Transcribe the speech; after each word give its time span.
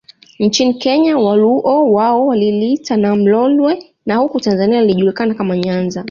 Nchini 0.39 0.73
Kenya 0.73 1.17
Waluo 1.17 1.91
wao 1.91 2.27
waliliita 2.27 2.97
Nam 2.97 3.27
Lolwe 3.27 3.83
na 4.05 4.15
huku 4.17 4.39
Tanzania 4.39 4.81
lilijulikana 4.81 5.33
kama 5.33 5.57
Nyanza 5.57 5.99